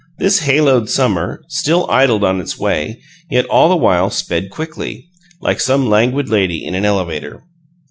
This 0.17 0.39
haloed 0.39 0.89
summer 0.89 1.43
still 1.47 1.85
idled 1.91 2.23
on 2.23 2.41
its 2.41 2.57
way, 2.57 2.99
yet 3.29 3.45
all 3.45 3.69
the 3.69 3.75
while 3.77 4.09
sped 4.09 4.49
quickly; 4.49 5.05
like 5.41 5.59
some 5.59 5.87
languid 5.91 6.27
lady 6.27 6.65
in 6.65 6.73
an 6.73 6.85
elevator. 6.85 7.43